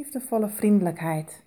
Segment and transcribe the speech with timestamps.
[0.00, 1.44] liefdevolle vriendelijkheid.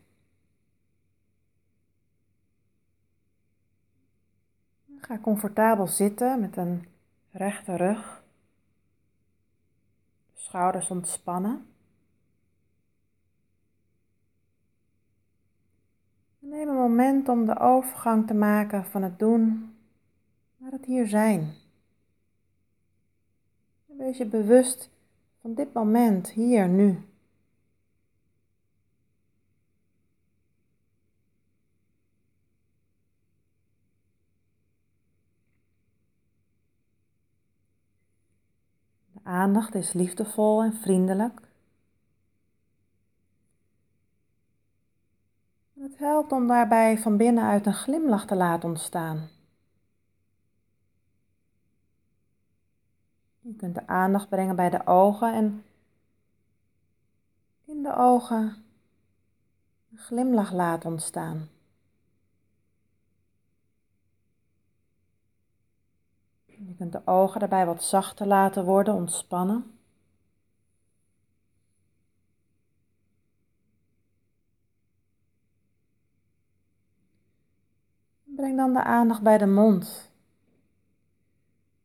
[4.98, 6.88] Ga comfortabel zitten met een
[7.32, 8.24] rechte rug,
[10.34, 11.66] schouders ontspannen.
[16.40, 19.76] Neem een moment om de overgang te maken van het doen
[20.58, 21.54] naar het hier zijn.
[23.86, 24.90] Wees je bewust
[25.42, 27.08] van dit moment, hier, nu.
[39.13, 41.42] De aandacht is liefdevol en vriendelijk.
[45.80, 49.30] Het helpt om daarbij van binnenuit een glimlach te laten ontstaan.
[53.40, 55.64] Je kunt de aandacht brengen bij de ogen en
[57.66, 58.64] in de ogen
[59.92, 61.50] een glimlach laten ontstaan.
[66.46, 69.78] Je de ogen daarbij wat zachter laten worden, ontspannen.
[78.24, 80.12] Breng dan de aandacht bij de mond.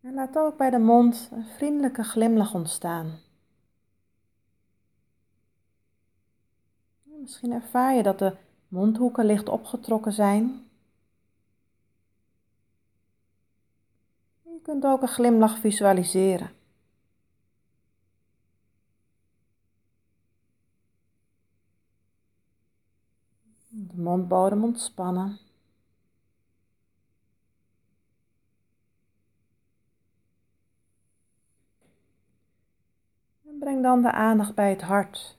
[0.01, 3.19] En laat ook bij de mond een vriendelijke glimlach ontstaan.
[7.03, 8.37] Misschien ervaar je dat de
[8.69, 10.67] mondhoeken licht opgetrokken zijn.
[14.43, 16.51] Je kunt ook een glimlach visualiseren.
[23.69, 25.39] De mondbodem ontspannen.
[33.59, 35.39] breng dan de aandacht bij het hart.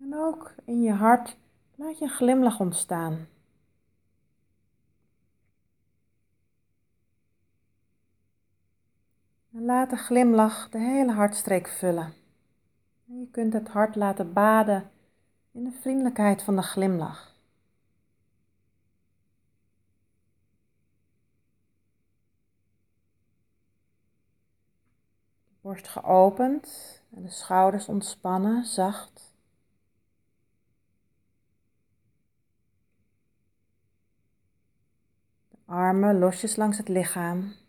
[0.00, 1.36] En ook in je hart
[1.74, 3.26] laat je een glimlach ontstaan.
[9.55, 12.14] En laat de glimlach de hele hartstreek vullen.
[13.08, 14.90] En je kunt het hart laten baden
[15.52, 17.34] in de vriendelijkheid van de glimlach.
[25.60, 29.34] Borst geopend en de schouders ontspannen, zacht.
[35.48, 37.65] De armen losjes langs het lichaam.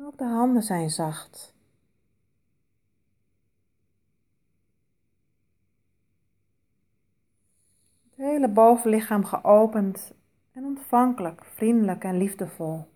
[0.00, 1.54] En ook de handen zijn zacht.
[8.10, 10.12] Het hele bovenlichaam geopend
[10.52, 12.88] en ontvankelijk, vriendelijk en liefdevol.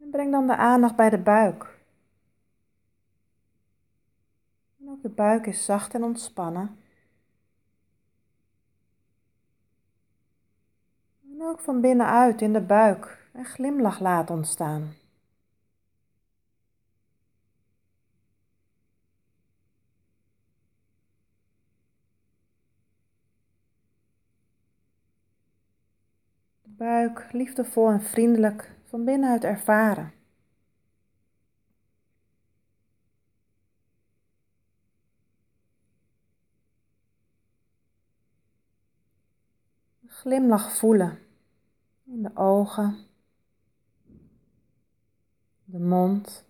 [0.00, 1.78] En breng dan de aandacht bij de buik.
[4.80, 6.76] En ook de buik is zacht en ontspannen.
[11.32, 14.94] En ook van binnenuit in de buik een glimlach laat ontstaan.
[26.62, 30.12] buik liefdevol en vriendelijk van binnenuit ervaren.
[40.06, 41.21] Glimlach voelen
[42.22, 43.06] de ogen,
[45.64, 46.44] de mond,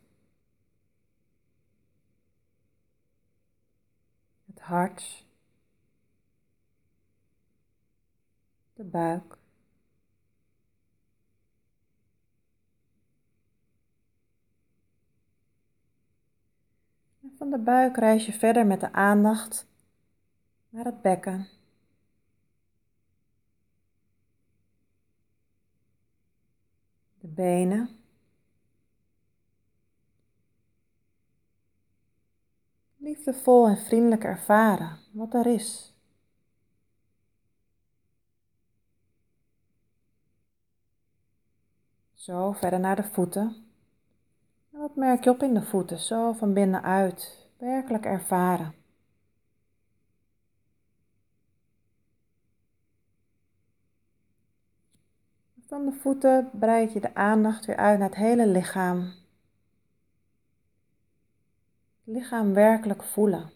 [4.47, 5.25] het hart,
[8.75, 9.41] de buik.
[17.37, 19.67] Van de buik reis je verder met de aandacht
[20.69, 21.49] naar het bekken.
[27.21, 27.89] De benen.
[32.97, 35.95] Liefdevol en vriendelijk ervaren wat er is.
[42.15, 43.57] Zo verder naar de voeten.
[44.71, 45.99] Wat merk je op in de voeten?
[45.99, 48.82] Zo van binnenuit, werkelijk ervaren.
[55.67, 59.01] Van de voeten breid je de aandacht weer uit naar het hele lichaam.
[62.05, 63.51] Het lichaam werkelijk voelen.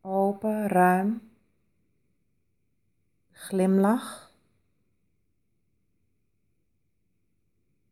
[0.00, 1.30] Open, ruim.
[3.32, 4.32] Glimlach.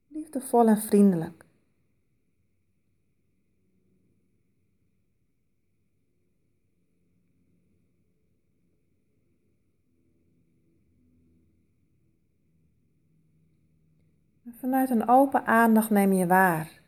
[0.09, 1.45] Liefdevol en vriendelijk.
[14.65, 16.81] Vanuit een open aandacht neem je waar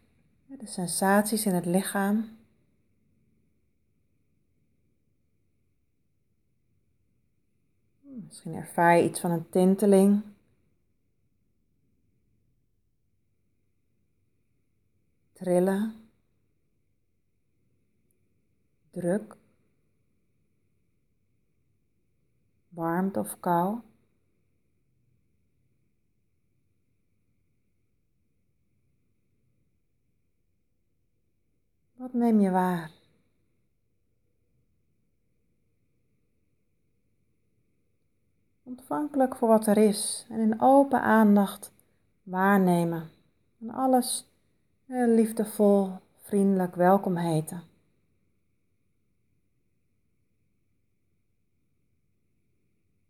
[0.46, 2.37] de sensaties in het lichaam.
[8.02, 10.23] Misschien ervaar je iets van een tinteling.
[15.32, 15.94] Trillen.
[18.90, 19.37] Druk.
[22.69, 23.81] Warmte of kou.
[31.96, 32.90] Wat neem je waar?
[38.62, 41.72] Ontvankelijk voor wat er is en in open aandacht
[42.22, 43.10] waarnemen
[43.60, 44.26] en alles
[44.86, 45.90] liefdevol,
[46.22, 47.62] vriendelijk welkom heten.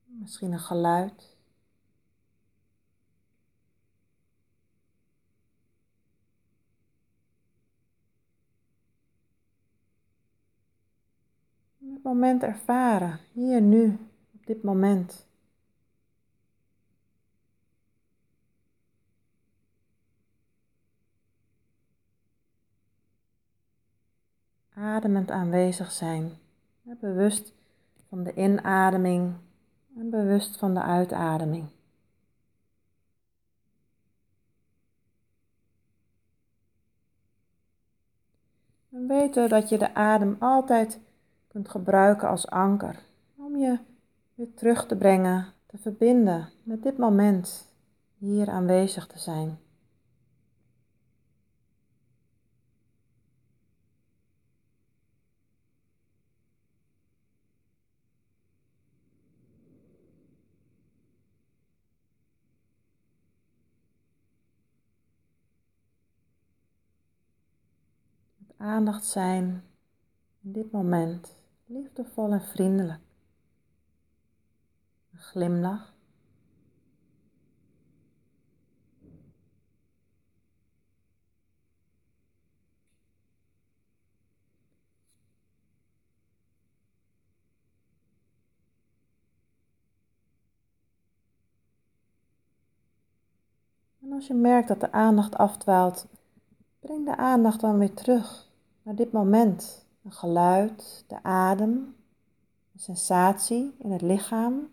[0.05, 1.37] Misschien een geluid.
[11.87, 13.99] het moment ervaren, hier nu,
[14.35, 15.27] op dit moment.
[24.75, 26.33] Ademend aanwezig zijn,
[26.83, 27.53] bewust
[28.09, 29.35] van de inademing
[29.97, 31.69] en bewust van de uitademing.
[38.91, 41.01] En weten dat je de adem altijd
[41.57, 42.99] kunt gebruiken als anker
[43.37, 43.79] om je
[44.35, 47.69] weer terug te brengen, te verbinden met dit moment,
[48.19, 49.59] hier aanwezig te zijn.
[68.57, 69.65] aandacht zijn
[70.43, 71.37] in dit moment
[71.67, 73.01] liefdevol en vriendelijk.
[75.13, 75.95] Een glimlach.
[94.01, 96.07] En als je merkt dat de aandacht afdwaalt,
[96.81, 98.51] breng de aandacht dan weer terug
[98.83, 101.97] naar dit moment een geluid, de adem,
[102.73, 104.71] een sensatie in het lichaam.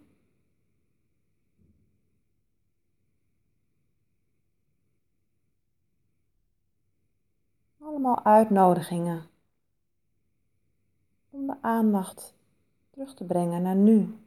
[7.77, 9.30] Allemaal uitnodigingen
[11.30, 12.33] om de aandacht
[12.89, 14.18] terug te brengen naar nu.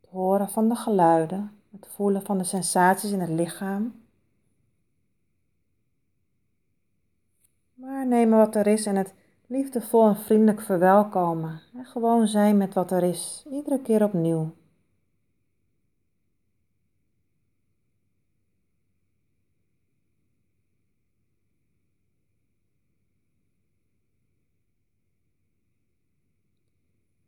[0.00, 3.99] Het horen van de geluiden, het voelen van de sensaties in het lichaam.
[8.10, 9.14] Waarnemen wat er is en het
[9.46, 11.60] liefdevol en vriendelijk verwelkomen.
[11.74, 14.54] En gewoon zijn met wat er is, iedere keer opnieuw.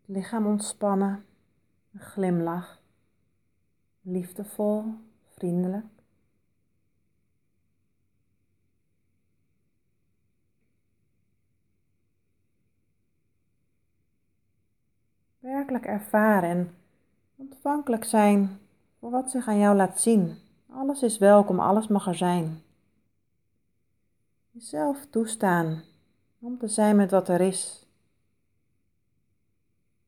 [0.05, 1.25] Lichaam ontspannen,
[1.93, 2.81] een glimlach,
[4.01, 4.85] liefdevol,
[5.35, 6.02] vriendelijk.
[15.67, 16.75] Werkelijk ervaren en
[17.37, 18.59] ontvankelijk zijn
[18.99, 20.37] voor wat zich aan jou laat zien.
[20.71, 22.63] Alles is welkom, alles mag er zijn.
[24.51, 25.83] Jezelf toestaan
[26.39, 27.87] om te zijn met wat er is.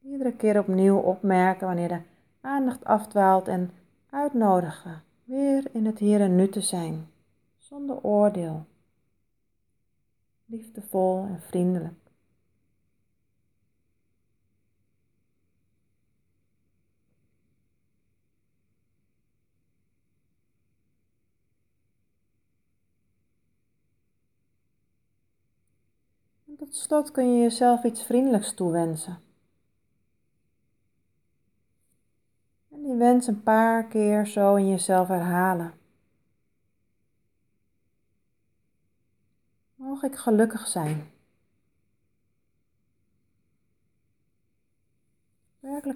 [0.02, 2.00] Iedere keer opnieuw opmerken wanneer de
[2.40, 3.70] aandacht afdwaalt en
[4.10, 7.08] uitnodigen weer in het hier en nu te zijn,
[7.58, 8.64] zonder oordeel.
[10.44, 12.03] Liefdevol en vriendelijk.
[26.64, 29.18] Tot slot kun je jezelf iets vriendelijks toewensen.
[32.70, 35.74] En die wens een paar keer zo in jezelf herhalen.
[39.74, 41.12] Mogen ik gelukkig zijn?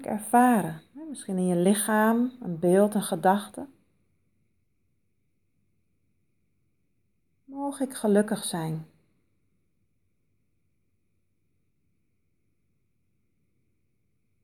[0.05, 0.81] ervaren?
[1.09, 3.67] Misschien in je lichaam, een beeld, een gedachte.
[7.45, 8.85] Mogen ik gelukkig zijn?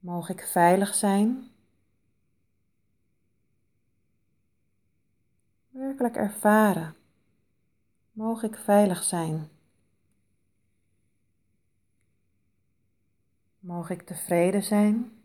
[0.05, 1.51] Mogen ik veilig zijn?
[5.69, 6.95] Werkelijk ervaren.
[8.11, 9.49] Mogen ik veilig zijn?
[13.59, 15.23] Mogen ik tevreden zijn?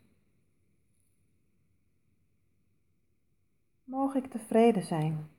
[3.84, 5.30] Mogen ik tevreden zijn?